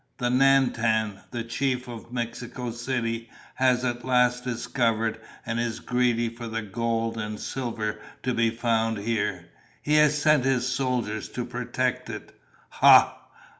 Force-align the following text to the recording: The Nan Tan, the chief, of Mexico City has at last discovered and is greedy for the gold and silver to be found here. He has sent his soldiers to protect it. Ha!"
The 0.17 0.31
Nan 0.31 0.73
Tan, 0.73 1.19
the 1.29 1.43
chief, 1.43 1.87
of 1.87 2.11
Mexico 2.11 2.71
City 2.71 3.29
has 3.53 3.85
at 3.85 4.03
last 4.03 4.43
discovered 4.43 5.19
and 5.45 5.59
is 5.59 5.79
greedy 5.79 6.27
for 6.27 6.47
the 6.47 6.63
gold 6.63 7.19
and 7.19 7.39
silver 7.39 7.99
to 8.23 8.33
be 8.33 8.49
found 8.49 8.97
here. 8.97 9.49
He 9.83 9.93
has 9.97 10.19
sent 10.19 10.43
his 10.43 10.67
soldiers 10.67 11.29
to 11.29 11.45
protect 11.45 12.09
it. 12.09 12.35
Ha!" 12.81 13.15